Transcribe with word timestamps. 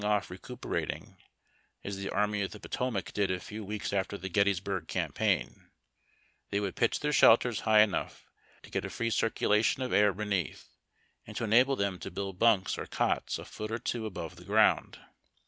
off 0.03 0.31
recuperating, 0.31 1.15
as 1.83 1.97
the 1.97 2.09
Army 2.09 2.41
of 2.41 2.49
the 2.49 2.59
Potomac 2.59 3.13
did 3.13 3.29
a 3.29 3.39
few 3.39 3.63
weeks 3.63 3.93
after 3.93 4.17
the 4.17 4.29
Gettysburg 4.29 4.87
campaign, 4.87 5.69
they 6.49 6.59
would 6.59 6.75
pitch 6.75 7.01
their 7.01 7.13
shelters 7.13 7.59
high 7.69 7.81
enough 7.81 8.25
to 8.63 8.71
get 8.71 8.83
a 8.83 8.89
free 8.89 9.11
circulation 9.11 9.83
of 9.83 9.93
air 9.93 10.11
beneath, 10.11 10.71
and 11.27 11.37
to 11.37 11.43
enable 11.43 11.75
them 11.75 11.99
to 11.99 12.09
build 12.09 12.39
bunks 12.39 12.79
or 12.79 12.87
cots 12.87 13.37
a 13.37 13.45
foot 13.45 13.69
or 13.71 13.77
two 13.77 14.07
above 14.07 14.37
the 14.37 14.45
ground. 14.45 14.97